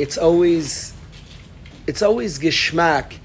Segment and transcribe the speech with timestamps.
[0.00, 0.94] it's always
[1.86, 3.18] it's always geschmack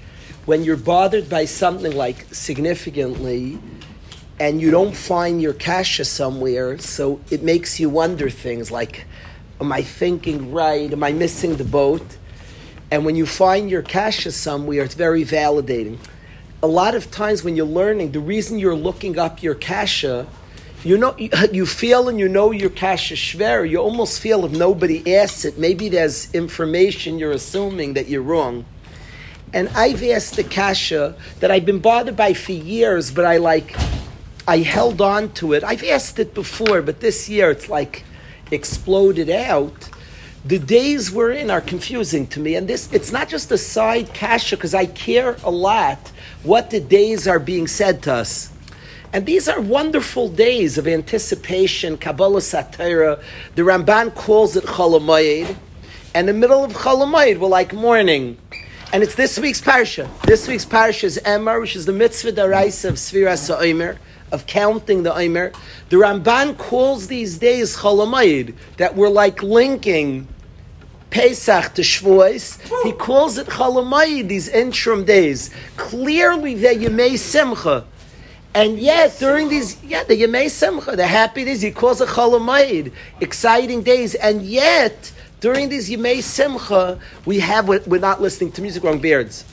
[0.44, 3.58] when you're bothered by something like significantly
[4.38, 9.06] and you don't find your kasha somewhere, so it makes you wonder things like,
[9.58, 10.92] am I thinking right?
[10.92, 12.04] Am I missing the boat?
[12.90, 15.98] And when you find your kasha somewhere, it's very validating.
[16.62, 20.26] A lot of times when you're learning, the reason you're looking up your kasha,
[20.84, 21.16] you know,
[21.52, 23.68] you feel and you know your kasha shver.
[23.68, 28.64] You almost feel if nobody asks it, maybe there's information you're assuming that you're wrong.
[29.52, 33.74] And I've asked the kasha that I've been bothered by for years, but I like,
[34.46, 35.64] I held on to it.
[35.64, 38.04] I've asked it before, but this year it's like
[38.50, 39.88] exploded out
[40.46, 42.54] the days we're in are confusing to me.
[42.54, 45.98] And this, it's not just a side kasha, because I care a lot
[46.44, 48.52] what the days are being said to us.
[49.12, 53.22] And these are wonderful days of anticipation, Kabbalah Satira.
[53.54, 55.56] The Ramban calls it Cholamayid.
[56.14, 58.38] And the middle of Cholamayid, we're like mourning.
[58.92, 60.08] And it's this week's parsha.
[60.22, 63.98] This week's parsha is Emor, which is the mitzvah daraisa of Sfira Sa'omer,
[64.32, 65.52] of counting the Omer.
[65.88, 70.28] The Ramban calls these days Cholamayid, that we're like linking
[71.10, 75.50] Pesach to Shavuos, he calls it Chalamayid, these interim days.
[75.76, 77.86] Clearly, they're Yemei Simcha.
[78.56, 82.90] And yet, during these, yeah, the Yemei Simcha, the happy days, he calls it Chalamayid,
[83.20, 84.14] exciting days.
[84.14, 89.44] And yet, during these Yemei Simcha, we have, we're not listening to music, wrong beards.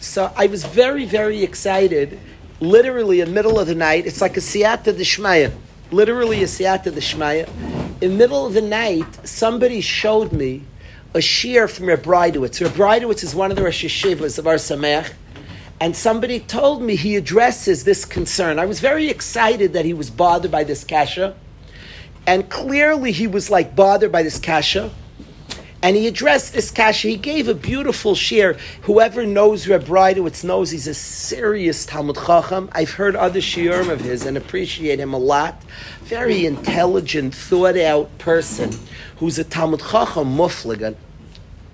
[0.00, 2.18] So I was very, very excited.
[2.58, 5.52] Literally, in the middle of the night, it's like a siyata d'shmaya.
[5.90, 7.46] Literally a siyata d'shmaya.
[8.00, 10.62] In the middle of the night, somebody showed me
[11.12, 12.62] a shiur from Reb Breitowitz.
[12.62, 15.12] Reb Breitowitz is one of the Rosh Yeshivas of Ohr Somayach,
[15.80, 18.58] and somebody told me he addresses this concern.
[18.58, 21.36] I was very excited that he was bothered by this kasha,
[22.26, 24.90] and clearly he was like bothered by this kasha.
[25.80, 27.06] And he addressed this kasha.
[27.06, 28.54] He gave a beautiful share.
[28.82, 32.68] Whoever knows Reb Breitowitz knows he's a serious Talmid Chacham.
[32.72, 35.62] I've heard other shiurim of his and appreciate him a lot.
[36.02, 38.72] Very intelligent, thought out person
[39.18, 40.96] who's a Talmid Chacham Muflig,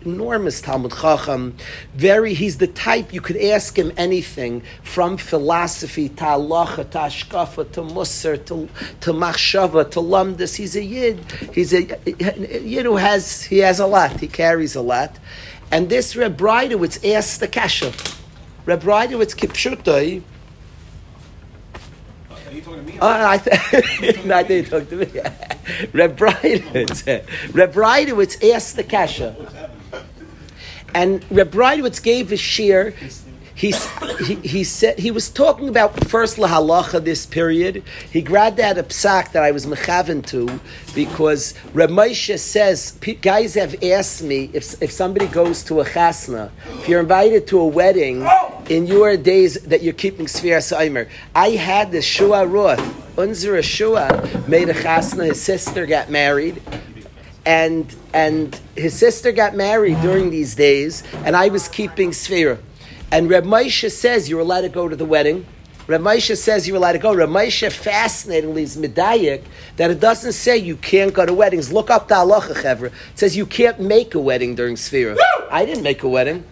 [0.05, 1.57] enormous Talmid Chacham.
[1.95, 7.71] Very, he's the type you could ask him anything from philosophy to halacha to ashkafa
[7.73, 8.69] to musar to
[9.01, 10.57] to machshava to lumdus.
[10.57, 11.21] He's a yid.
[11.53, 14.21] He's a, yid who has he has a lot.
[14.21, 15.19] He carries a lot.
[15.71, 17.93] And this Reb Breitowitz asks the kasha.
[18.67, 20.23] Reb Breitowitz kipshutai
[23.01, 25.07] Oh, I, th- no, I you talk to me.
[25.93, 29.35] Reb Breitowitz, Reb Breitowitz asked the kasha,
[30.95, 32.95] and Reb Breitowitz gave a shiur
[33.55, 33.73] he,
[34.25, 37.85] he, he said he was talking about first lahalacha this period.
[38.11, 40.61] He grabbed out a psak that I was mechaven to
[40.93, 46.51] because Reb Moshe says guys have asked me if, if somebody goes to a chasna,
[46.81, 48.27] if you're invited to a wedding
[48.69, 51.09] in your days that you're keeping Sfir Saimer.
[51.35, 52.81] I had the Shua Roth,
[53.17, 54.09] Unzer Shua
[54.49, 55.27] made a chasna.
[55.27, 56.61] His sister got married
[57.47, 62.59] and and his sister got married during these days, and I was keeping Sfira.
[63.11, 65.47] And Reb Moshe says you're allowed to go to the wedding.
[65.87, 67.15] Reb Moshe says you're allowed to go.
[67.15, 69.43] Reb Moshe fascinatingly is medayik
[69.77, 71.71] that it doesn't say you can't go to weddings.
[71.73, 72.85] Look up the halacha.
[72.85, 75.17] It says you can't make a wedding during Sfira.
[75.51, 76.45] I didn't make a wedding.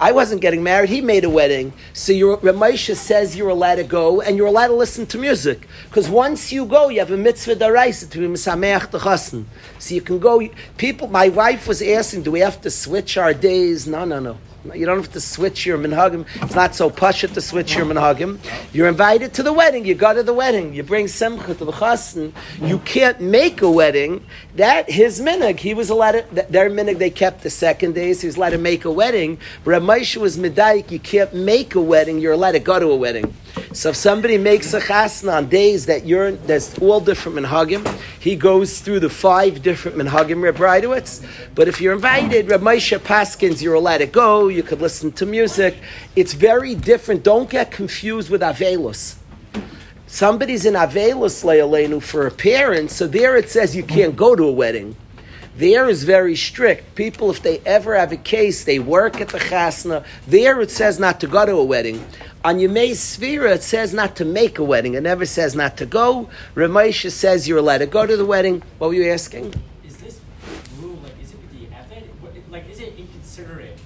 [0.00, 0.90] I wasn't getting married.
[0.90, 1.72] He made a wedding.
[1.92, 5.66] So Ramesha says you're allowed to go and you're allowed to listen to music.
[5.88, 9.44] Because once you go, you have a mitzvah daraisa to be misameach the
[9.80, 10.48] So you can go.
[10.76, 13.88] People, my wife was asking, do we have to switch our days?
[13.88, 14.38] No, no, no.
[14.74, 16.26] You don't have to switch your minhagim.
[16.42, 18.38] It's not so pashut to switch your minhagim.
[18.72, 19.84] You're invited to the wedding.
[19.84, 20.74] You go to the wedding.
[20.74, 22.32] You bring simcha to the chassan.
[22.60, 24.26] You can't make a wedding.
[24.56, 25.60] That his minhag.
[25.60, 26.46] He was allowed to.
[26.50, 28.20] Their minhag they kept the second days.
[28.20, 29.38] He was allowed to make a wedding.
[29.64, 30.90] But Ramesha was medayik.
[30.90, 32.18] You can't make a wedding.
[32.18, 33.32] You're allowed to go to a wedding.
[33.72, 37.86] So if somebody makes a chasna on days that you're that's all different minhagim,
[38.18, 41.24] he goes through the five different minhagim Reb Breitowitz.
[41.54, 44.48] But if you're invited, Reb Moshe Paskins, you're allowed to go.
[44.48, 45.76] You could listen to music.
[46.16, 47.22] It's very different.
[47.22, 49.16] Don't get confused with avelus.
[50.06, 54.44] Somebody's in avelus le'alenu for a parent, so there it says you can't go to
[54.44, 54.96] a wedding.
[55.58, 56.94] There is very strict.
[56.94, 60.04] People, if they ever have a case, they work at the chasna.
[60.24, 62.06] There it says not to go to a wedding.
[62.44, 64.94] On Yemei Sfira, it says not to make a wedding.
[64.94, 66.30] It never says not to go.
[66.54, 68.62] Ramesha says you're allowed to go to the wedding.
[68.78, 69.54] What were you asking?
[69.84, 70.20] Is this
[70.80, 72.04] rule, like, is it the Evid?
[72.48, 73.76] Like, is it inconsiderate?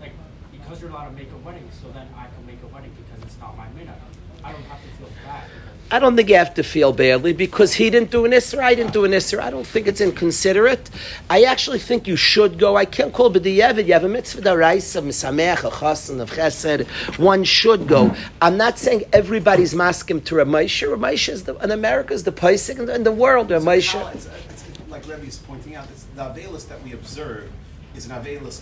[0.00, 0.12] Like,
[0.50, 3.22] because you're allowed to make a wedding, so then I can make a wedding because
[3.24, 3.94] it's not my minhag.
[4.42, 5.44] I don't have to feel bad.
[5.88, 8.74] I don't think you have to feel badly because he didn't do an Isra, I
[8.74, 9.38] didn't do an Isra.
[9.38, 10.90] I don't think it's inconsiderate.
[11.30, 12.76] I actually think you should go.
[12.76, 13.86] I can't call B'diyevid.
[13.86, 16.86] You have a mitzvah daraisa, misamech, a chasen, of chesed.
[17.18, 18.16] One should go.
[18.42, 20.88] I'm not saying everybody's masking to Ramesha.
[20.88, 23.48] Ramesha is the, in America is the Paisik in the, in the world.
[23.48, 24.12] Ramesha.
[24.12, 27.48] It's, it's, like Rebbe is pointing out, it's the Avelis that we observe
[27.96, 28.60] is an Avelis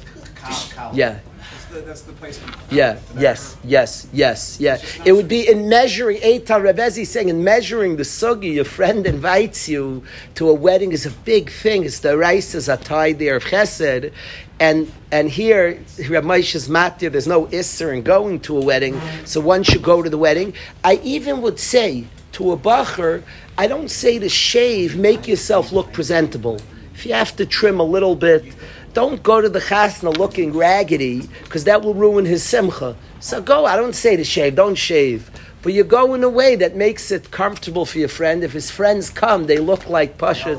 [0.74, 0.92] Kal.
[0.94, 1.18] Yeah.
[1.50, 2.40] That's the, that's the place.
[2.70, 4.78] Yeah, yes, yes, yes, yeah.
[5.04, 9.68] It would be in measuring, Eitar Rebezi saying, in measuring the sugi, your friend invites
[9.68, 10.04] you
[10.36, 11.84] to a wedding is a big thing.
[11.84, 14.12] It's the rices are tied there of chesed.
[14.60, 19.40] And, and here, Reb Moshe's matir, there's no isser in going to a wedding, so
[19.40, 20.54] one should go to the wedding.
[20.84, 23.24] I even would say to a bacher,
[23.58, 26.60] I don't say to shave, make yourself look presentable.
[26.94, 28.44] If you have to trim a little bit,
[28.94, 32.96] don't go to the chasna looking raggedy because that will ruin his simcha.
[33.20, 33.66] So go.
[33.66, 34.54] I don't say to shave.
[34.54, 35.30] Don't shave.
[35.62, 38.44] But you go in a way that makes it comfortable for your friend.
[38.44, 40.56] If his friends come, they look like Pasha.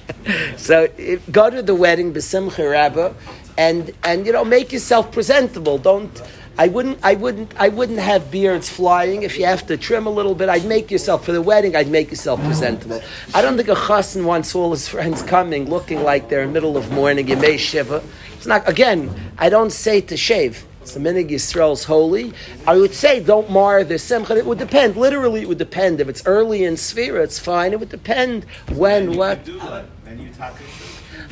[0.57, 3.13] so if, go to the wedding, besimcha rabba,
[3.57, 5.77] and and you know make yourself presentable.
[5.77, 6.21] Don't.
[6.57, 9.23] I wouldn't, I wouldn't, I wouldn't have beards flying.
[9.23, 11.75] If you have to trim a little bit, I'd make yourself for the wedding.
[11.75, 13.01] I'd make yourself presentable.
[13.33, 16.53] I don't think a chassan wants all his friends coming looking like they're in the
[16.53, 17.27] middle of morning.
[17.27, 18.03] You may shiva.
[18.35, 18.67] It's not.
[18.69, 20.65] Again, I don't say to shave.
[20.81, 22.33] It's the minig Yisrael's holy.
[22.67, 24.35] I would say don't mar the simcha.
[24.35, 24.97] It would depend.
[24.97, 26.01] Literally, it would depend.
[26.01, 27.71] If it's early in Sphira, it's fine.
[27.71, 29.39] It would depend when, you what.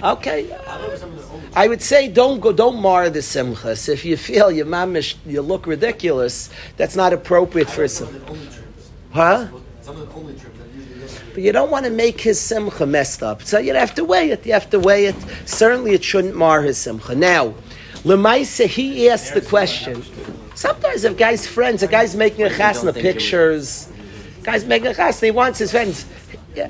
[0.03, 0.51] Okay.
[1.55, 3.89] I would say don't go, don't mar the simchas.
[3.89, 8.09] If you feel you mamish, you look ridiculous, that's not appropriate for some.
[9.11, 9.47] Huh?
[11.33, 13.43] But you don't want to make his simcha messed up.
[13.43, 14.45] So you have to weigh it.
[14.45, 15.15] You have to weigh it.
[15.45, 17.15] Certainly, it shouldn't mar his simcha.
[17.15, 17.53] Now,
[18.03, 20.03] Lemaisa, he asked the question.
[20.55, 23.91] Sometimes if guy's friends, a guy's making a chasna pictures,
[24.43, 26.05] guy's making a chasna, he wants his friends.
[26.55, 26.69] Yeah.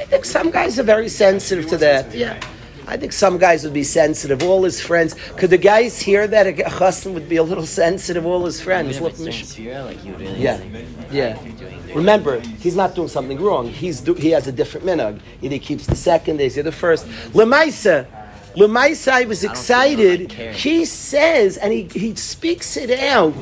[0.00, 2.14] I think some guys are very sensitive to that.
[2.14, 2.40] Yeah.
[2.88, 4.42] I think some guys would be sensitive.
[4.42, 5.14] All his friends.
[5.36, 8.26] Could the guys hear that a chassan would be a little sensitive?
[8.26, 9.00] All his friends.
[9.00, 10.54] Look, if it's Mish- Sphere, like really Yeah.
[10.54, 10.70] like,
[11.12, 11.38] Yeah.
[11.44, 13.68] you're doing the- Remember, he's not doing something wrong.
[13.68, 15.20] He's do, he has a different minhag.
[15.42, 17.06] Either he keeps the second, they say the first.
[17.32, 18.06] Lemaisa,
[18.56, 20.32] Lemaisa, I was I don't excited.
[20.32, 20.52] feel.
[20.52, 23.34] He says, and he, he speaks it out,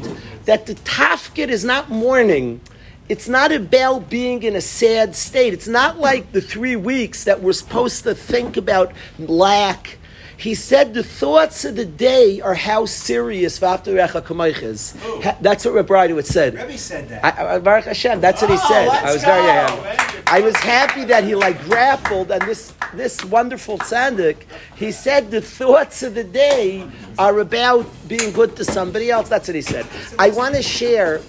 [0.44, 2.60] that the tafkid is not mourning.
[3.08, 5.54] It's not about being in a sad state.
[5.54, 9.96] It's not like the three weeks that we're supposed to think about lack.
[10.36, 14.94] He said the thoughts of the day are how serious V'aftarecha Kamaych is.
[15.24, 16.54] Ha- That's what Rabbi Breitowitz said.
[16.54, 17.24] Rebbe said that.
[17.24, 18.88] I, I, Baruch Hashem, that's what he Oh, said.
[18.88, 20.22] I was very happy.
[20.28, 24.36] I was happy that he like grappled and this this wonderful tzaddik.
[24.76, 26.86] He said the thoughts of the day
[27.18, 29.28] are about being good to somebody else.
[29.28, 29.86] That's what he said.
[30.18, 31.20] I want to share.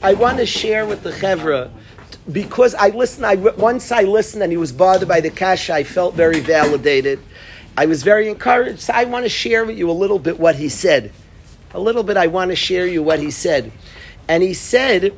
[0.00, 1.70] I want to share with the chevra
[2.30, 3.26] because I listened.
[3.26, 5.74] I once I listened and he was bothered by the kasha.
[5.74, 7.20] I felt very validated.
[7.76, 8.80] I was very encouraged.
[8.80, 11.12] So I want to share with you a little bit what he said.
[11.72, 12.16] A little bit.
[12.16, 13.72] I want to share you what he said,
[14.28, 15.14] and he said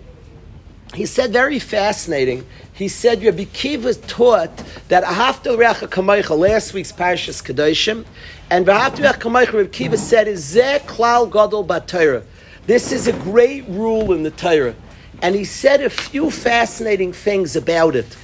[0.94, 2.46] he said very fascinating.
[2.72, 4.56] He said Rabbi Kiva taught
[4.88, 8.04] that Ahafta Recha Kamaycha, last week's Parashas Kedoshim,
[8.48, 12.24] and Ahafta Recha Kamaycha, Rabbi Kiva said, is Zeh Klal Gadol B'Torah.
[12.66, 14.74] This is a great rule in the Torah.
[15.22, 18.16] And he said a few fascinating things about it.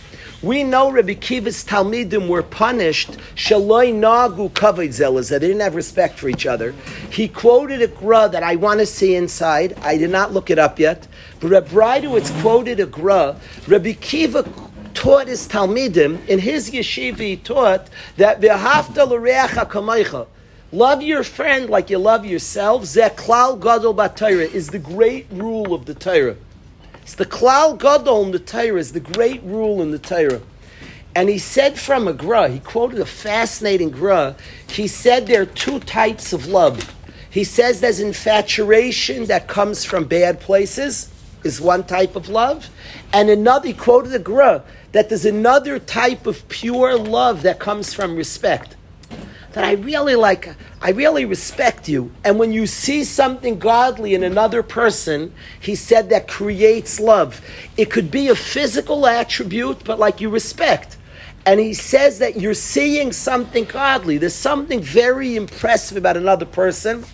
[0.42, 5.74] We know Rabbi Kiva's Talmidim were punished, Shaloi Nagu Kavod Zelas, that they didn't have
[5.74, 6.74] respect for each other.
[7.10, 9.76] He quoted a gra that I want to see inside.
[9.80, 11.08] I did not look it up yet.
[11.40, 13.36] But Rabbi Breitowitz quoted a gra.
[13.66, 14.48] Rabbi Kiva
[14.92, 20.26] taught his Talmidim, in his yeshiva he taught that V'hafta l'reacha kamaycha.
[20.72, 22.82] Love your friend like you love yourself.
[22.82, 26.34] Zeh klal gadol b'Torah is the great rule of the Torah.
[27.02, 30.40] It's the klal gadol in the Torah is the great rule in the Torah.
[31.14, 34.34] And he said from a gra, he quoted a fascinating gra.
[34.68, 36.92] He said there are two types of love.
[37.30, 41.12] He says there's infatuation that comes from bad places,
[41.44, 42.70] is one type of love.
[43.12, 47.94] And another, he quoted a gra, that there's another type of pure love that comes
[47.94, 48.75] from respect
[49.56, 52.12] that I really like, I really respect you.
[52.22, 57.40] And when you see something godly in another person, he said that creates love.
[57.78, 60.98] It could be a physical attribute, but like you respect.
[61.46, 64.18] And he says that you're seeing something godly.
[64.18, 67.06] There's something very impressive about another person.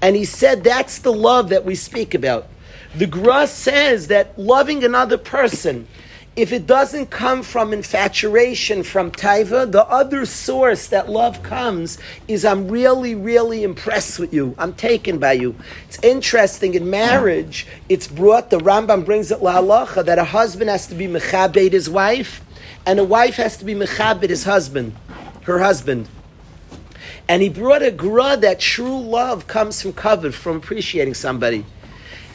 [0.00, 2.48] And he said that's the love that we speak about.
[2.94, 5.86] The Gra says that loving another person
[6.40, 12.46] if it doesn't come from infatuation, from taiva, the other source that love comes is
[12.46, 14.54] I'm really, really impressed with you.
[14.56, 15.54] I'm taken by you.
[15.86, 17.66] It's interesting in marriage.
[17.90, 18.48] It's brought.
[18.48, 22.42] The Rambam brings it la that a husband has to be mechabed his wife,
[22.86, 24.94] and a wife has to be mechabed his husband,
[25.42, 26.08] her husband.
[27.28, 31.66] And he brought a gra that true love comes from covet, from appreciating somebody.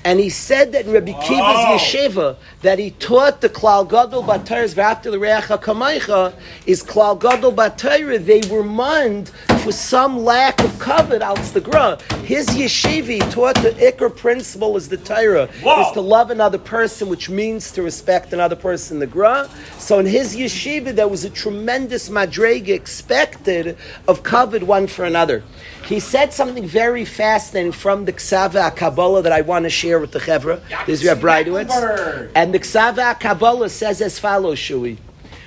[0.05, 4.77] And he said that in Rabbi Kiva's yeshiva that he taught the Klal Gadol Batayras
[4.77, 6.35] after the Reach HaKamaycha
[6.67, 8.23] is Klal Gadol Batayra.
[8.23, 9.29] They were mund
[9.63, 11.97] for some lack of covet out the gra.
[12.23, 17.27] His yeshiva taught the Iker principle is the Torah is to love another person, which
[17.27, 18.99] means to respect another person.
[18.99, 19.49] The gra.
[19.79, 23.75] So in his yeshiva there was a tremendous madrega expected
[24.07, 25.43] of covet one for another.
[25.85, 30.11] He said something very fascinating from the Ksava Kabbalah that I want to share with
[30.11, 30.59] the Chevra.
[30.87, 32.31] This is Rabbi Breitowitz.
[32.33, 34.97] And the Ksava Kabbalah says as follows, Shui.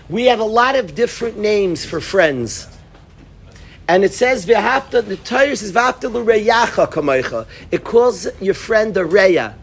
[0.09, 2.69] We have a lot of different names for friends.
[3.89, 7.47] And it says, V'hafta, the Torah says, V'hafta l'reyacha kamaycha.
[7.73, 9.55] It calls your friend a reya.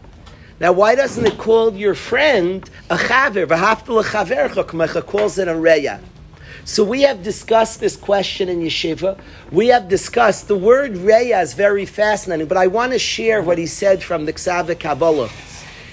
[0.60, 3.46] Now, why doesn't it call your friend a chaver?
[3.46, 6.00] V'hafta l'chavercha kamaycha calls it a reya.
[6.66, 9.20] So we have discussed this question in yeshiva.
[9.52, 13.56] We have discussed the word reya is very fascinating, but I want to share what
[13.56, 15.30] he said from the Ksava Kabbalah.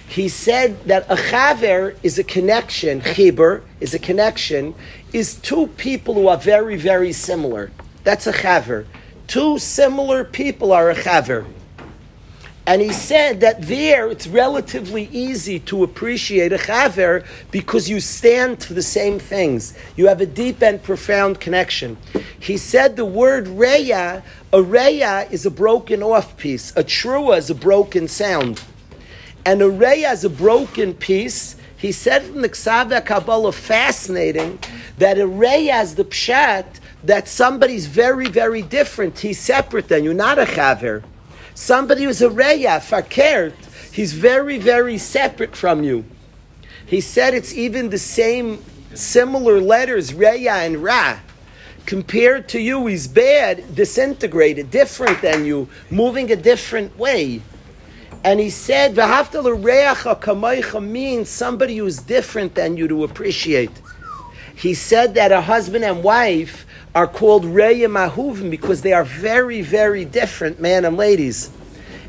[0.09, 4.73] He said that a chaver is a connection, chiber is a connection,
[5.13, 7.69] is two people who are very, very similar.
[8.03, 8.87] That's a chaver.
[9.27, 11.45] Two similar people are a chaver.
[12.65, 18.63] And he said that there it's relatively easy to appreciate a chaver because you stand
[18.63, 19.77] for the same things.
[19.97, 21.97] You have a deep and profound connection.
[22.39, 26.71] He said the word reya, a reya is a broken off piece.
[26.77, 28.63] A trua is a broken sound.
[29.45, 31.57] And a reya is a broken piece.
[31.75, 34.57] He said from the Ksava Kabbalah, fascinating,
[34.99, 36.65] that a reya is the pshat
[37.03, 39.19] that somebody's very, very different.
[39.19, 41.03] He's separate than you, not a chaver.
[41.55, 43.53] Somebody who's a reya, fakert,
[43.91, 46.05] he's very, very separate from you.
[46.85, 51.19] He said it's even the same similar letters, reya and ra.
[51.85, 57.41] Compared to you, he's bad, disintegrated, different than you, moving a different way.
[58.23, 58.95] And he said,
[60.81, 63.71] means somebody who's different than you to appreciate.
[64.55, 69.61] He said that a husband and wife are called Reya Mahuvim because they are very,
[69.61, 71.49] very different, man and ladies.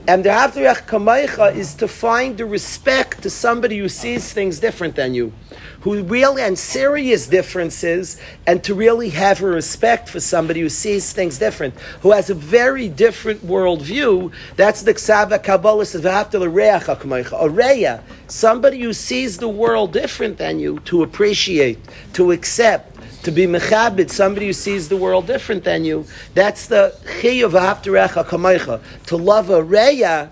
[0.06, 4.96] And the Havdurach Kamaycha is to find the respect to somebody who sees things different
[4.96, 5.32] than you,
[5.80, 11.14] who really and serious differences, and to really have a respect for somebody who sees
[11.14, 14.30] things different, who has a very different worldview.
[14.56, 20.80] That's the Ksava Kabbalah says, a Reya, somebody who sees the world different than you,
[20.80, 21.78] to appreciate,
[22.12, 22.93] to accept,
[23.24, 26.06] to be mechabit, somebody who sees the world different than you.
[26.34, 28.80] That's the chiyuv haftarecha kamaycha.
[29.06, 30.30] To love a reya,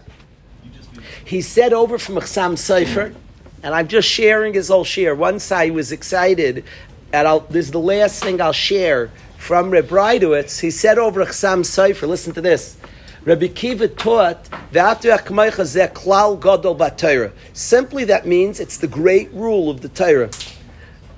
[1.24, 3.14] he said over from Chasam Sofer,
[3.62, 5.14] and I'm just sharing his whole share.
[5.14, 6.64] Once I was excited,
[7.12, 10.60] and I'll, this is the last thing I'll share from Reb Breitowitz.
[10.60, 12.76] He said over Chasam Sofer, listen to this.
[13.24, 17.32] Rabbi Kiva taught klal gadol.
[17.52, 20.30] Simply, that means it's the great rule of the Torah.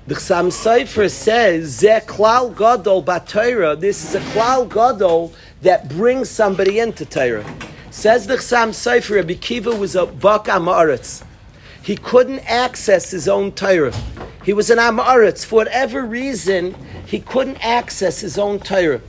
[0.07, 3.79] The Chasam Sofer says, Ze klal gadol batayra.
[3.79, 5.33] This is a klal gadol
[5.63, 7.43] that brings somebody into Torah.
[7.89, 11.25] Says the Chasam Sofer, Rabbi Kiva was a bak amaretz.
[11.81, 13.95] He couldn't access his own Torah.
[14.43, 15.43] He was an amaretz.
[15.43, 16.75] For whatever reason,
[17.07, 19.01] he couldn't access his own Torah.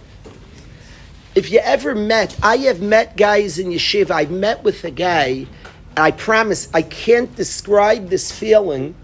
[1.35, 4.13] If you ever met, I have met guys in yeshiva.
[4.13, 5.47] I've met with a guy.
[5.95, 8.95] I promise I can't describe this feeling.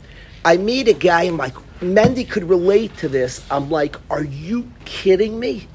[0.43, 1.25] I meet a guy.
[1.25, 3.45] I'm like, Mendy could relate to this.
[3.51, 5.69] I'm like, are you kidding me?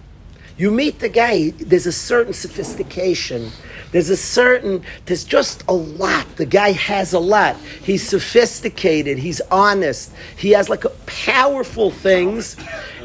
[0.57, 3.51] You meet the guy, there's a certain sophistication.
[3.91, 6.35] There's a certain, there's just a lot.
[6.35, 7.57] The guy has a lot.
[7.83, 9.19] He's sophisticated.
[9.19, 10.11] He's honest.
[10.35, 12.57] He has like powerful things,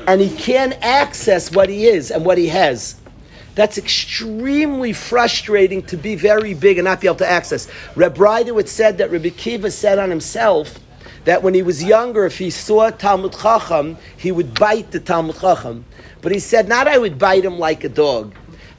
[0.07, 2.97] and he can access what he is and what he has.
[3.55, 7.69] That's extremely frustrating to be very big and not be able to access.
[7.95, 10.79] Reb Breitowitz said that Rabbi Kiva said on himself
[11.25, 15.41] that when he was younger, if he saw Talmid Chacham, he would bite the Talmid
[15.41, 15.85] Chacham.
[16.21, 18.35] But he said, not I would bite him like a dog.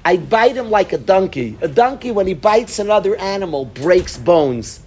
[0.06, 1.58] I'd bite him like a donkey.
[1.62, 4.82] A donkey, when he bites another animal, breaks bones.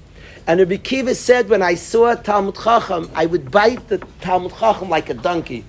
[0.47, 4.91] And Rabbi Kiva said, when I saw Talmid Chacham, I would bite the Talmid Chacham
[4.91, 5.65] like a donkey.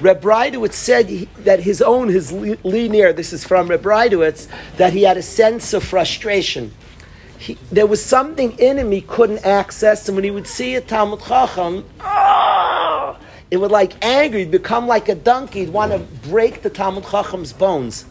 [0.00, 5.02] Reb Breitowitz said that his own, his linear, this is from Reb Breitowitz, that he
[5.02, 6.72] had a sense of frustration
[7.38, 10.80] he, there was something in him he couldn't access, and when he would see a
[10.80, 13.16] Talmid Chacham, oh,
[13.50, 17.52] it would like angry, become like a donkey, he'd want to break the Talmid Chacham's
[17.52, 18.04] bones.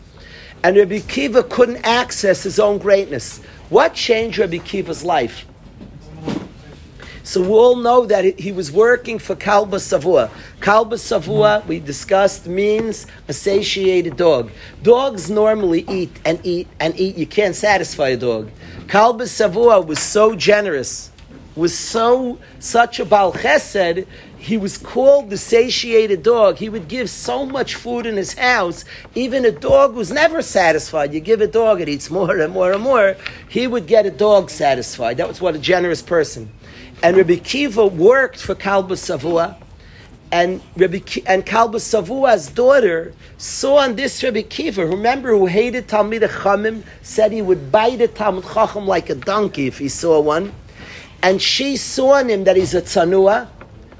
[0.63, 3.39] And Rabbi Kiva couldn't access his own greatness.
[3.69, 5.45] What changed Rabbi Kiva's life?
[7.27, 10.29] So we all know that he was working for Kalba Savua.
[10.61, 14.49] Kalba Savua, we discussed, means a satiated dog.
[14.81, 17.17] Dogs normally eat and eat and eat.
[17.17, 18.49] You can't satisfy a dog.
[18.87, 21.11] Kalba Savua was so generous,
[21.55, 26.57] was so such a Baal Chesed, he was called the satiated dog.
[26.57, 31.13] He would give so much food in his house, even a dog was never satisfied.
[31.13, 33.17] You give a dog, it eats more and more and more.
[33.49, 35.17] He would get a dog satisfied.
[35.17, 36.49] That was what a generous person.
[37.03, 39.57] And Rabbi Kiva worked for Kalba Savua,
[40.31, 45.87] and Rabbi Ki- and Kalba Savua's daughter saw on this Rabbi Kiva, remember who hated
[45.87, 50.19] Talmid Chamim, said he would bite a Talmid Chacham like a donkey if he saw
[50.19, 50.53] one,
[51.21, 53.47] and she saw in him that he's a tzanua,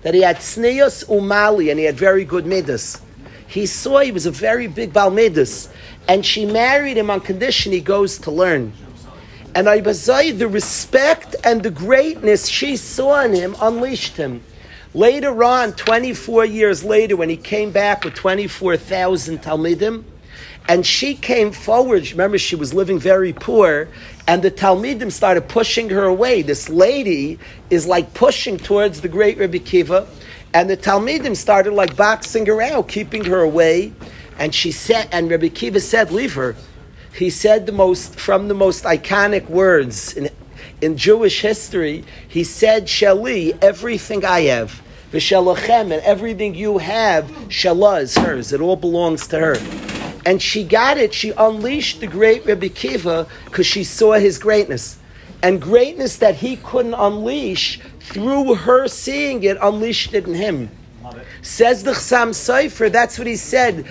[0.02, 3.02] that he had sneus umali, and he had very good midas.
[3.48, 5.70] He saw he was a very big balmidas,
[6.08, 8.74] and she married him on condition he goes to learn.
[9.56, 14.44] And Ibazai, the respect and the greatness she saw in him unleashed him.
[14.98, 20.04] Later on, 24 years later, when he came back with 24,000 Talmidim,
[20.68, 23.90] and she came forward, remember she was living very poor,
[24.28, 26.42] and the Talmidim started pushing her away.
[26.42, 27.38] This lady
[27.70, 30.08] is like pushing towards the great Rebbe Kiva,
[30.56, 33.94] and the Talmidim started like boxing her out, keeping her away.
[34.40, 36.56] And she said, and Rebbe Kiva said, leave her
[37.18, 40.30] he said the most from the most iconic words in,
[40.82, 42.04] in Jewish history.
[42.28, 48.54] He said, "Shali, everything I have, v'shalachem, and everything you have, shalah is hers.
[48.54, 49.58] It all belongs to her."
[50.26, 51.14] And she got it.
[51.14, 54.98] She unleashed the great Rabbi Kiva because she saw his greatness.
[55.42, 60.70] And greatness that he couldn't unleash, through her seeing it, unleashed it in him.
[61.42, 63.86] Says the Chassam Sofer, that's what he said.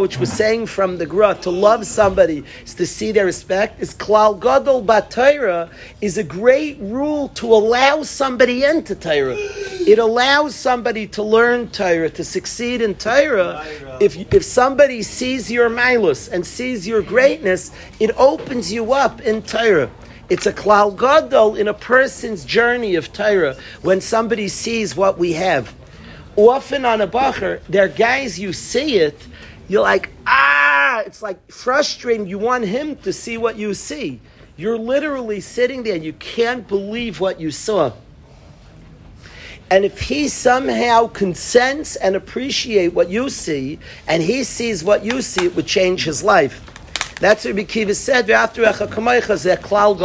[0.00, 3.80] Which was saying from the Gra, to love somebody is to see their respect.
[3.80, 5.70] Is Klal Gadol Batayra
[6.00, 9.36] is a great rule to allow somebody into Torah.
[9.88, 13.64] It allows somebody to learn Torah, to succeed in Torah.
[14.02, 19.40] If, if somebody sees your milus and sees your greatness, it opens you up in
[19.40, 19.90] Torah.
[20.28, 25.32] It's a klal gadol in a person's journey of Torah when somebody sees what we
[25.32, 25.74] have.
[26.36, 29.26] Often on a bacher, there are guys you see it,
[29.68, 32.26] you're like, ah, it's like frustrating.
[32.26, 34.20] You want him to see what you see.
[34.56, 37.92] You're literally sitting there, you can't believe what you saw.
[39.70, 45.20] And if he somehow consents and appreciate what you see, and he sees what you
[45.20, 46.64] see, it would change his life.
[47.20, 48.28] That's what Rabbi Kiva said.
[48.28, 49.96] Klal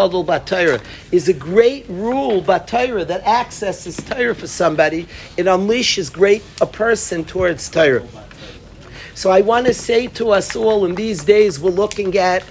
[1.12, 5.08] is a great rule batayra that accesses Torah for somebody.
[5.38, 8.08] It unleashes great a person towards Torah.
[9.14, 12.44] So I want to say to us all, in these days, we're looking at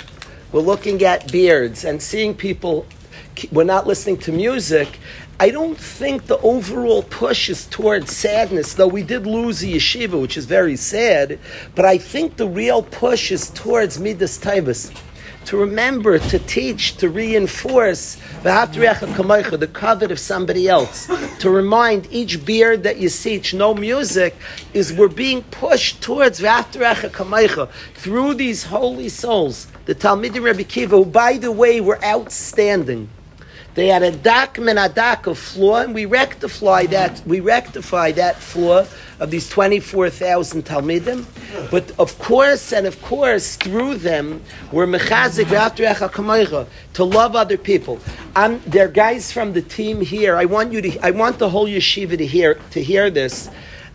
[0.52, 2.86] we're looking at beards and seeing people.
[3.50, 4.98] We're not listening to music.
[5.42, 10.22] I don't think the overall push is towards sadness, though we did lose a yeshiva,
[10.22, 11.40] which is very sad.
[11.74, 14.96] But I think the real push is towards midas taivas.
[15.46, 21.10] To remember, to teach, to reinforce the covet of somebody else.
[21.40, 24.36] To remind each beard that you see, each no music,
[24.72, 29.66] is we're being pushed towards through these holy souls.
[29.86, 33.08] The Talmidim Rebbe Kiva, who, by the way, were outstanding.
[33.74, 37.22] They had a dak min a dak of flaw, and we rectify that.
[37.26, 38.84] We rectify that flaw
[39.18, 41.24] of these twenty four thousand talmidim.
[41.70, 45.48] But of course, and of course, through them, we're mechazik
[46.92, 47.98] to love other people.
[48.36, 50.36] I'm, there are guys from the team here.
[50.36, 50.98] I want you to.
[51.06, 53.48] I want the whole yeshiva to hear to hear this.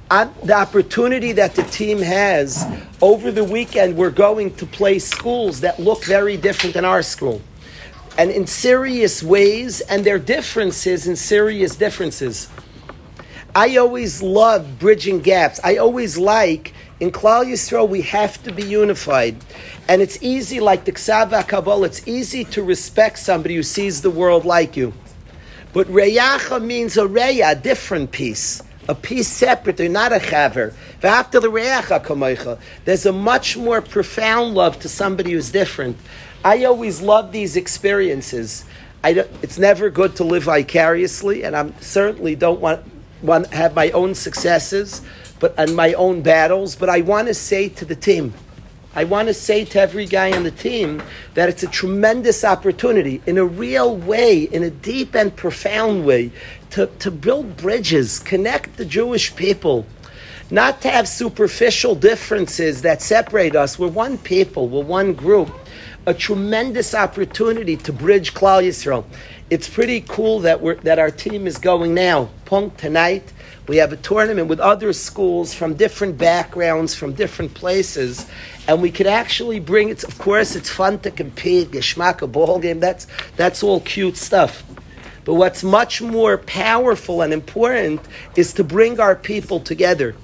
[0.09, 2.65] The opportunity that the team has
[3.01, 7.41] over the weekend, we're going to play schools that look very different than our school
[8.17, 12.49] and in serious ways, and their differences in serious differences.
[13.55, 15.59] I always love bridging gaps.
[15.63, 19.37] I always like in Klal Yisrael we have to be unified,
[19.87, 21.87] and it's easy, like the Ksava Kabbalah.
[21.87, 24.93] It's easy to respect somebody who sees the world like you,
[25.73, 28.63] but Reyacha means a Reya, a different piece.
[28.89, 30.73] A piece separate, they're not a chaver.
[32.85, 35.97] There's a much more profound love to somebody who's different.
[36.47, 38.63] I always love these experiences.
[39.03, 42.85] it's never good to live vicariously, and I certainly don't want,
[43.21, 45.01] want have my own successes,
[45.41, 46.77] but and my own battles.
[46.77, 48.33] But I want to say to the team,
[48.95, 53.21] I want to say to every guy on the team that it's a tremendous opportunity,
[53.25, 56.31] in a real way, in a deep and profound way,
[56.69, 59.85] to, to build bridges, connect the Jewish people,
[60.49, 63.77] not to have superficial differences that separate us.
[63.77, 65.51] We're one people, we're one group.
[66.07, 69.03] A tremendous opportunity to bridge Klal Yisrael.
[69.49, 72.29] It's pretty cool that we're that our team is going now.
[72.45, 73.33] Punk tonight.
[73.67, 78.25] We have a tournament with other schools from different backgrounds, from different places,
[78.69, 80.05] and we could actually bring it.
[80.05, 82.79] Of course, it's fun to compete, geschmack, a ball game.
[82.79, 84.63] That's that's all cute stuff.
[85.25, 87.99] But what's much more powerful and important
[88.37, 90.15] is to bring our people together.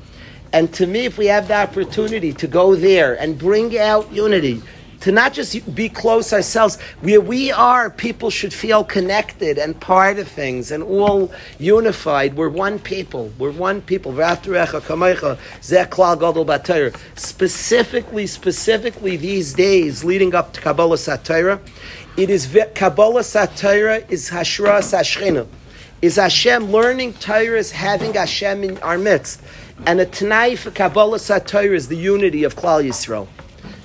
[0.54, 4.62] And to me, if we have the opportunity to go there and bring out unity,
[5.04, 10.18] to not just be close ourselves, where we are, people should feel connected and part
[10.18, 12.38] of things and all unified.
[12.38, 13.30] We're one people.
[13.38, 14.14] We're one people.
[17.16, 21.60] Specifically, specifically these days leading up to Kabbalah Satira,
[22.16, 25.46] it is Kabbalah Satira is Hashra Sashchina.
[26.02, 29.42] Is Hashem learning Torah is having Hashem in our midst.
[29.86, 33.28] And a Tanai for Kabbalah Satira is the unity of Klal Yisrael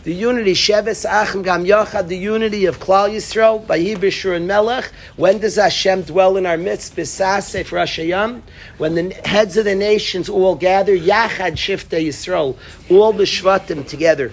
[0.09, 4.91] the unity Sheves Achim Gam Yachad, the unity of Klal Yisrael by Yibishur and Melech.
[5.17, 6.97] When does Hashem dwell in our midst?
[6.97, 8.41] Bisasef Rashayam.
[8.79, 12.57] When the heads of the nations all gather, Yachad Shifte Yisrael,
[12.89, 14.33] all the Shvatim together.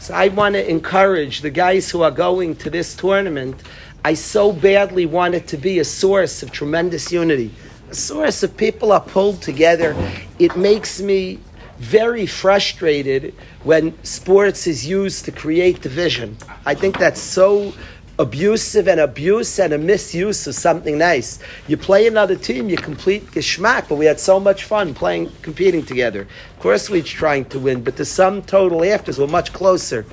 [0.00, 3.62] So I want to encourage the guys who are going to this tournament.
[4.04, 7.52] I so badly want it to be a source of tremendous unity,
[7.88, 9.94] a source of people are pulled together.
[10.40, 11.38] It makes me
[11.82, 16.36] very frustrated when sports is used to create division.
[16.64, 17.74] I think that's so
[18.20, 21.40] abusive and abuse and a misuse of something nice.
[21.66, 25.84] You play another team, you complete geschmack, but we had so much fun playing, competing
[25.84, 26.28] together.
[26.54, 30.06] Of course, we're trying to win, but the sum total afters were much closer.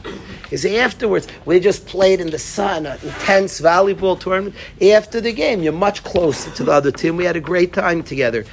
[0.50, 4.56] Is afterwards, we just played in the sun, an intense volleyball tournament.
[4.82, 7.16] After the game, you're much closer to the other team.
[7.16, 8.44] We had a great time together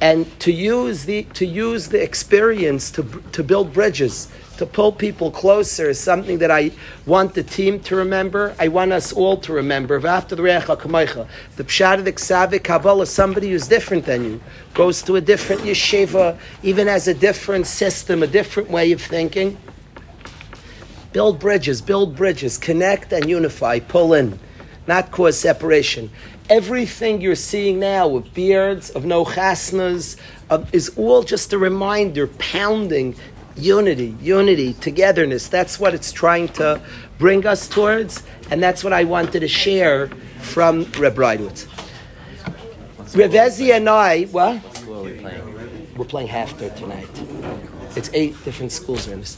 [0.00, 5.30] and to use the to use the experience to to build bridges to pull people
[5.30, 6.72] closer is something that I
[7.06, 8.56] want the team to remember.
[8.58, 10.04] I want us all to remember.
[10.04, 14.40] After the Recha Kamaycha, the Pshat of the Ksava Kabbalah, somebody who's different than you,
[14.74, 19.56] goes to a different yeshiva, even has a different system, a different way of thinking.
[21.12, 24.40] Build bridges, build bridges, connect and unify, pull in,
[24.88, 26.10] not cause separation
[26.48, 30.16] everything you're seeing now with beards, of no chasnas,
[30.72, 33.14] is all just a reminder, pounding
[33.56, 35.48] unity, unity, togetherness.
[35.48, 36.80] That's what it's trying to
[37.18, 40.08] bring us towards, and that's what I wanted to share
[40.40, 41.66] from Reb Breitowitz.
[43.12, 44.62] Revezi and I, what?
[44.86, 47.77] We're playing Haftar tonight.
[47.98, 49.36] It's eight different schools in this.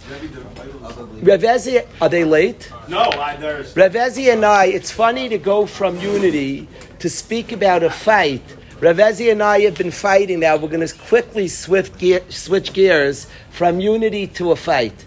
[1.23, 2.71] Revezi, are they late?
[2.89, 3.75] No, I, there's.
[3.75, 6.69] Revezi and I, it's funny to go from unity
[6.99, 8.43] to speak about a fight.
[8.81, 10.57] Ravezi and I have been fighting now.
[10.59, 11.49] We're going to quickly
[11.97, 15.07] gear, switch gears from unity to a fight.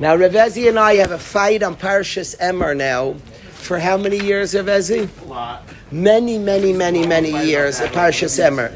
[0.00, 3.14] Now, Ravezi and I have a fight on Parshas Emor now.
[3.52, 5.08] For how many years, Ravezi?
[5.22, 5.62] A lot.
[5.92, 8.70] Many, many, many, many years at Parshas Emor.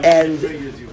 [0.04, 0.83] and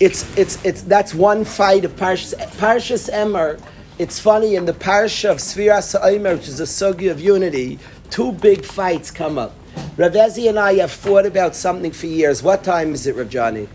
[0.00, 3.60] it's, it's, it's, that's one fight of Parshas, Parshas Emor.
[3.98, 7.78] It's funny, in the Parsha of Sfiras Ha'omer, which is a sugi of unity,
[8.10, 9.54] two big fights come up.
[9.96, 12.42] Rav Ezi and I have fought about something for years.
[12.42, 13.68] What time is it, Rav Johnny?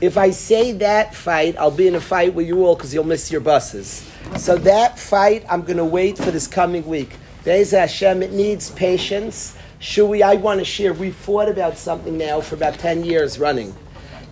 [0.00, 3.04] If I say that fight, I'll be in a fight with you all because you'll
[3.04, 4.08] miss your buses.
[4.36, 7.16] So that fight, I'm going to wait for this coming week.
[7.44, 9.56] Be'ez Hashem, it needs patience.
[9.78, 10.92] Shui, I want to share.
[10.92, 13.74] We fought about something now for about 10 years running.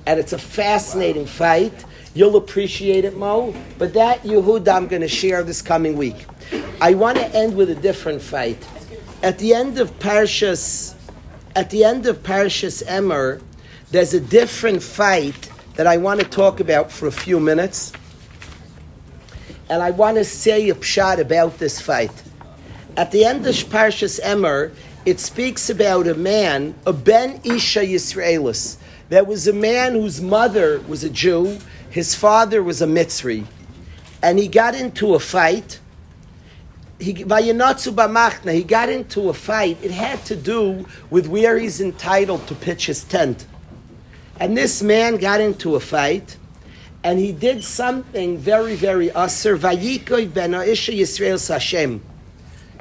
[0.07, 1.85] And it's a fascinating fight.
[2.15, 3.55] You'll appreciate it, Mo.
[3.79, 6.27] But that Yehuda I'm going to share this coming week.
[6.81, 8.67] I want to end with a different fight.
[9.23, 10.95] At the end of Parshas,
[11.57, 13.41] at the end of Parshas Emor,
[13.91, 17.93] there's a different fight that I want to talk about for a few minutes.
[19.69, 22.13] And I want to say a pshat about this fight.
[22.97, 24.73] At the end of Parshas Emor,
[25.05, 28.77] it speaks about a man, a Ben Isha Yisraelis.
[29.15, 33.47] There was a man whose mother was a Jew, his father was a Mitzri,
[34.21, 35.79] and he got into a fight
[36.99, 39.79] he he got into a fight.
[39.85, 43.47] It had to do with where he's entitled to pitch his tent.
[44.41, 46.37] And this man got into a fight,
[47.05, 49.57] and he did something very, very aser.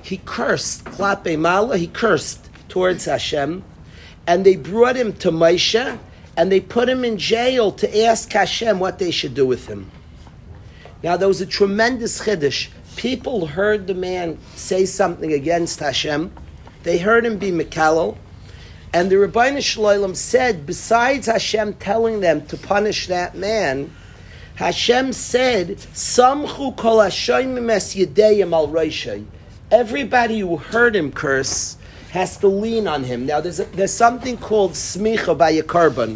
[0.02, 0.88] He cursed,
[1.78, 3.64] he cursed towards Hashem,
[4.26, 6.00] and they brought him to Moshe,
[6.36, 9.92] and they put him in jail to ask Hashem what they should do with him.
[11.04, 16.32] Now there was a tremendous chiddush people heard the man say something against Hashem,
[16.84, 18.18] They heard him be Mekalel.
[18.94, 23.92] And the Rabbi Shalom said, besides Hashem telling them to punish that man,
[24.56, 27.10] Hashem said, Samchu kol al.
[29.72, 31.78] Everybody who heard him curse
[32.14, 33.26] has to lean on him.
[33.26, 36.16] Now, there's, a, there's something called smicha by a korban.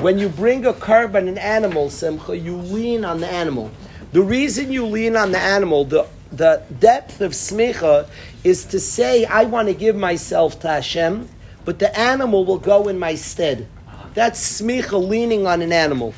[0.00, 3.70] When you bring a korban, an animal, simcha, you lean on the animal.
[4.12, 8.08] The reason you lean on the animal, the, the depth of smicha,
[8.42, 11.28] is to say, I want to give myself to Hashem,
[11.66, 13.68] but the animal will go in my stead.
[14.14, 16.14] That's smicha, leaning on an animal.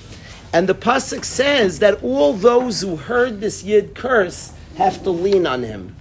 [0.52, 5.48] And the pasuk says that all those who heard this yid curse have to lean
[5.48, 5.96] on him.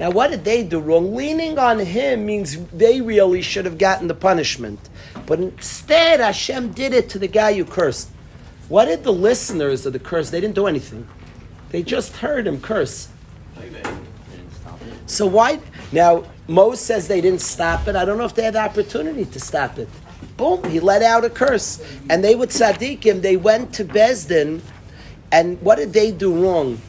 [0.00, 1.14] Now, what did they do wrong?
[1.14, 4.80] Leaning on him means they really should have gotten the punishment.
[5.26, 8.10] But instead, Hashem did it to the guy who cursed.
[8.68, 10.30] What did the listeners of the curse?
[10.30, 11.06] They didn't do anything.
[11.70, 13.08] They just heard him curse.
[15.06, 15.60] So why?
[15.92, 17.94] Now, Moses says they didn't stop it.
[17.94, 19.88] I don't know if they had the opportunity to stop it.
[20.36, 21.82] Boom, he let out a curse.
[22.10, 24.60] And they would tzaddikim, they went to Bezdin,
[25.30, 26.80] and what did they do wrong?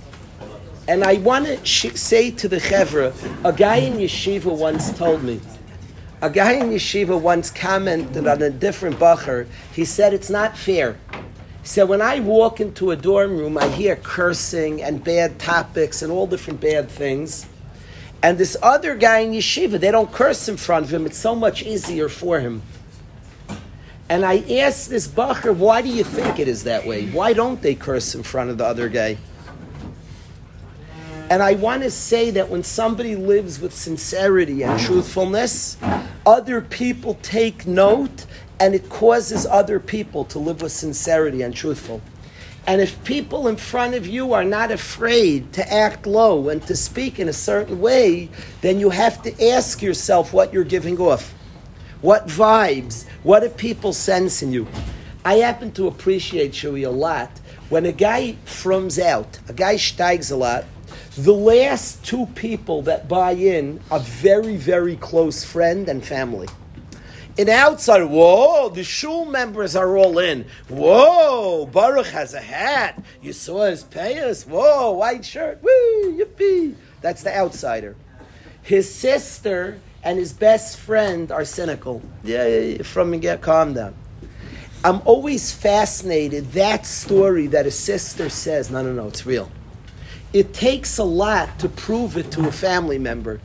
[0.87, 5.41] And I want to say to the chevra, a guy in yeshiva once told me,
[6.21, 9.47] a guy in yeshiva once commented on a different bacher.
[9.73, 10.97] He said it's not fair.
[11.61, 16.03] He said when I walk into a dorm room, I hear cursing and bad topics
[16.03, 17.47] and all different bad things.
[18.21, 21.05] And this other guy in yeshiva, they don't curse in front of him.
[21.07, 22.61] It's so much easier for him.
[24.07, 27.07] And I asked this bacher, why do you think it is that way?
[27.07, 29.17] Why don't they curse in front of the other guy?
[31.29, 35.75] And I want to say that when somebody lives with sincerity and truthfulness,
[36.23, 38.25] other people take note
[38.59, 42.01] and it causes other people to live with sincerity and truthful.
[42.67, 46.75] And if people in front of you are not afraid to act low and to
[46.75, 48.29] speak in a certain way,
[48.61, 51.33] then you have to ask yourself what you're giving off.
[52.01, 53.05] What vibes?
[53.23, 54.67] What do people sense in you?
[55.23, 57.31] I happen to appreciate Shui a lot.
[57.69, 60.65] When a guy frums out, a guy steigs a lot,
[61.17, 66.47] the last two people that buy in are very, very close friend and family.
[67.37, 70.45] In outside, whoa, the shul members are all in.
[70.67, 73.01] Whoa, Baruch has a hat.
[73.21, 74.45] You saw his payas.
[74.45, 75.61] Whoa, white shirt.
[75.61, 76.75] Woo, yippee.
[77.01, 77.95] That's the outsider.
[78.61, 82.01] His sister and his best friend are cynical.
[82.23, 83.95] Yeah, yeah, yeah from get calm down.
[84.83, 89.49] I'm always fascinated that story that a sister says, no, no, no, it's real
[90.35, 93.39] it takes a lot to prove it to a family member.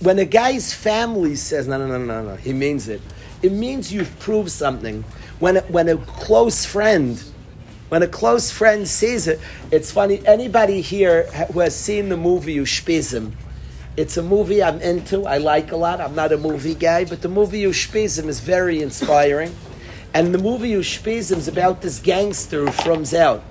[0.00, 3.02] When a guy's family says, no, no, no, no, no, he means it,
[3.42, 5.04] it means you've proved something.
[5.38, 7.22] When a, when a close friend,
[7.90, 9.38] when a close friend sees it,
[9.70, 10.26] it's funny.
[10.26, 13.32] Anybody here who has seen the movie Ushpizim,
[13.98, 16.00] it's a movie I'm into, I like a lot.
[16.00, 19.54] I'm not a movie guy, but the movie Ushpizim is very inspiring.
[20.14, 23.44] And the movie Ushpizim is about this gangster who frums out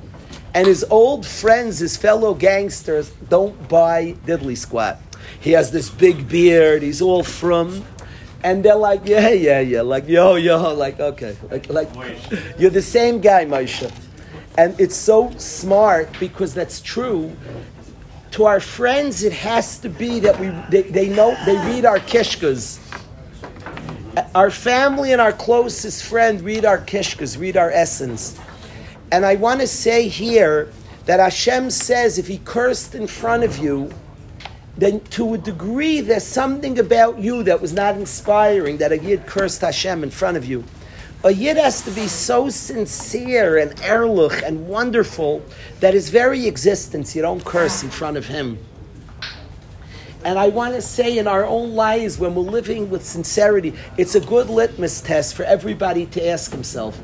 [0.54, 5.00] and his old friends, his fellow gangsters, don't buy diddly squat.
[5.40, 7.84] He has this big beard, he's all from,
[8.44, 11.90] and they're like, yeah, yeah, yeah, like, yo, yo, like, okay, like, like
[12.60, 13.92] you're the same guy, Moshe.
[14.58, 17.36] And it's so smart because that's true.
[18.32, 22.00] To our friends, it has to be that we they, they know they read our
[22.00, 22.80] kishkas.
[24.36, 28.40] Our family and our closest friend read our kishkas, read our essence.
[29.14, 30.74] And I want to say here
[31.06, 33.92] that Hashem says if he cursed in front of you,
[34.76, 39.28] then to a degree there's something about you that was not inspiring that a yid
[39.28, 40.64] cursed Hashem in front of you.
[41.24, 45.44] A yid has to be so sincere and erlich and wonderful
[45.80, 48.58] that his very existence you don't curse in front of him.
[50.26, 54.16] And I want to say in our own lives, when we're living with sincerity, it's
[54.16, 57.00] a good litmus test for everybody to ask himself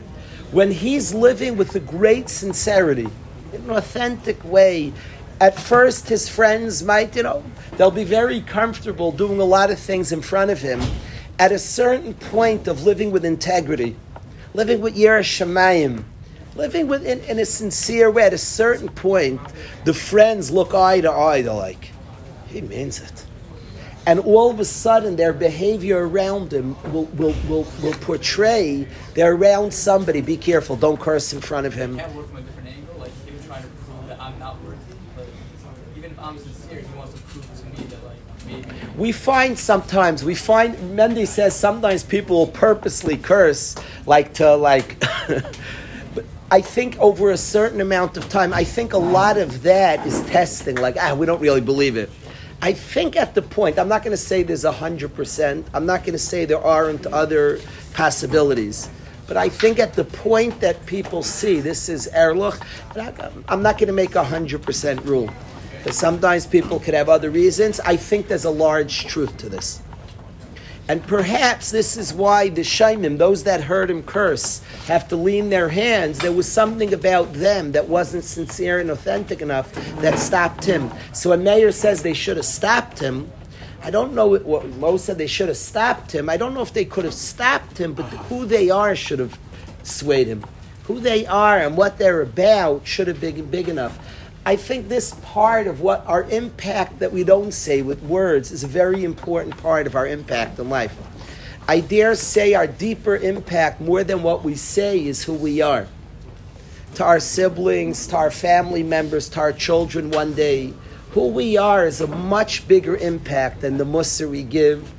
[0.52, 3.08] when he's living with a great sincerity,
[3.54, 4.94] in an authentic way,
[5.40, 7.44] at first his friends might, you know,
[7.78, 10.82] they'll be very comfortable doing a lot of things in front of him.
[11.38, 13.96] At a certain point of living with integrity,
[14.54, 16.04] living with Yerah Shemayim,
[16.56, 19.40] living with in, in, a sincere way, at a certain point,
[19.86, 21.42] the friends look eye to eye.
[21.42, 21.92] They're like,
[22.48, 23.26] he means it
[24.06, 29.34] and all of a sudden their behavior around them will, will, will, will portray they're
[29.34, 30.22] around somebody.
[30.22, 31.98] Be careful, don't curse in front of him.
[31.98, 34.78] Can't work from a different angle, like him trying to prove that I'm not worthy.
[35.16, 35.28] But
[35.98, 38.98] even if I'm sincere, he wants to prove to me that like.
[38.98, 45.00] We find sometimes we find Mendy says sometimes people will purposely curse like to like.
[46.16, 50.06] but I think over a certain amount of time, I think a lot of that
[50.08, 50.78] is testing.
[50.78, 52.10] Like ah, we don't really believe it
[52.62, 56.14] I think at the point, I'm not going to say there's 100%, I'm not going
[56.14, 57.60] to say there aren't other
[57.94, 58.90] possibilities.
[59.28, 62.60] But I think at the point that people see this is Erlich,
[63.48, 65.30] I'm not going to make a 100% rule.
[65.78, 67.80] Because sometimes people could have other reasons.
[67.80, 69.82] I think there's a large truth to this.
[70.90, 75.52] And perhaps this is why the Shaimim, those that heard him curse, have to lean
[75.52, 76.18] their hands.
[76.18, 79.72] There was something about them that wasn't sincere and authentic enough
[80.02, 80.90] that stopped him.
[81.14, 83.32] So when Meir says they should have stopped him,
[83.84, 86.28] I don't know what Mo said they should have stopped him.
[86.28, 89.38] I don't know if they could have stopped him, but who they are should have
[89.84, 90.44] swayed him.
[90.86, 94.00] Who they are and what they're about should have been big enough.
[94.46, 98.64] I think this part of what our impact that we don't say with words is
[98.64, 100.96] a very important part of our impact in life.
[101.68, 105.88] I dare say our deeper impact, more than what we say, is who we are.
[106.96, 110.74] To our siblings, to our family members, to our children one day,
[111.12, 114.92] who we are is a much bigger impact than the mussar we give.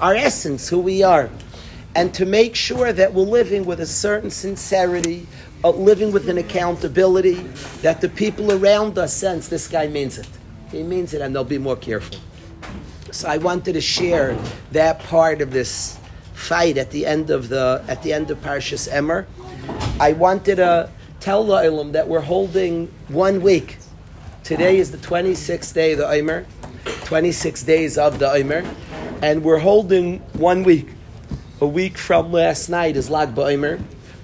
[0.00, 1.30] Our essence, who we are.
[1.94, 5.26] And to make sure that we're living with a certain sincerity,
[5.62, 7.34] uh, living with an accountability
[7.82, 10.28] that the people around us sense this guy means it.
[10.70, 12.18] He means it, and they'll be more careful.
[13.10, 14.38] So I wanted to share
[14.72, 15.98] that part of this
[16.32, 19.26] fight at the end of the at the end of Parshas Emor.
[20.00, 23.76] I wanted to tell the Olam that we're holding one week.
[24.44, 26.46] Today is the 26th day of the Omer,
[27.04, 28.64] 26 days of the Omer,
[29.20, 30.88] and we're holding one week.
[31.60, 33.78] A week from last night is Lag BaOmer.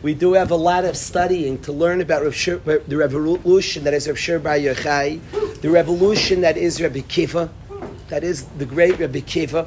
[0.07, 4.17] We do have a lot of studying to learn about the revolution that is Rav
[4.17, 7.51] Shimon Bar Yochai, the revolution that is Rabbi Akiva,
[8.07, 9.67] that is the great Rabbi Akiva.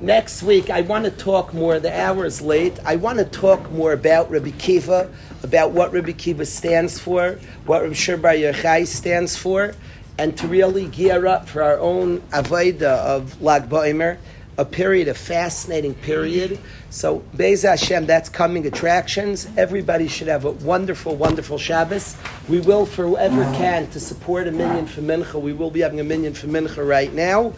[0.00, 1.80] Next week, I want to talk more.
[1.80, 2.78] The hour is late.
[2.84, 7.82] I want to talk more about Rabbi Akiva, about what Rabbi Akiva stands for, what
[7.82, 9.74] Rabbi Shimon Bar Yochai stands for,
[10.18, 14.18] and to really gear up for our own Avodah of Lag BaOmer,
[14.58, 16.58] a period, a fascinating period.
[16.90, 19.48] So, B'ezras Hashem, that's coming attractions.
[19.56, 22.16] Everybody should have a wonderful, wonderful Shabbos.
[22.48, 25.40] We will, for whoever can, to support a minyan for Mincha.
[25.40, 27.54] We will be having a minyan for Mincha right now.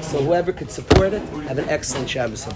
[0.00, 2.46] So, whoever could support it, have an excellent Shabbos.